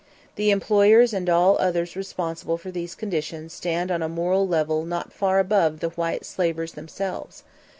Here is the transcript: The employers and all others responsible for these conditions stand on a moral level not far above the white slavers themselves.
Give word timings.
The 0.33 0.49
employers 0.49 1.13
and 1.13 1.29
all 1.29 1.59
others 1.59 1.95
responsible 1.95 2.57
for 2.57 2.71
these 2.71 2.95
conditions 2.95 3.53
stand 3.53 3.91
on 3.91 4.01
a 4.01 4.09
moral 4.09 4.47
level 4.47 4.83
not 4.83 5.13
far 5.13 5.37
above 5.37 5.79
the 5.79 5.89
white 5.89 6.25
slavers 6.25 6.71
themselves. 6.71 7.43